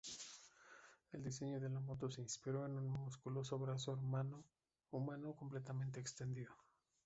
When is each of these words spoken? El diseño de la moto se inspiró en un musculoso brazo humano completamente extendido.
El 1.11 1.23
diseño 1.23 1.59
de 1.59 1.69
la 1.69 1.79
moto 1.79 2.09
se 2.09 2.21
inspiró 2.23 2.65
en 2.65 2.71
un 2.75 2.87
musculoso 2.89 3.59
brazo 3.59 3.91
humano 3.91 4.43
completamente 5.37 5.99
extendido. 5.99 6.53